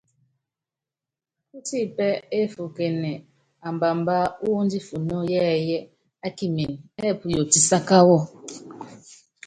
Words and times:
Pútiipɛ́ 1.47 2.11
efuuken 2.39 2.99
ambaambá 3.67 4.17
wu 4.45 4.53
ndífunɔ́ 4.65 5.21
yɛɛyɛ́ 5.33 5.87
a 6.25 6.27
kimɛn 6.37 6.71
ɛ́ɛ 7.03 7.13
puyo 7.19 7.41
tisáka. 7.51 7.97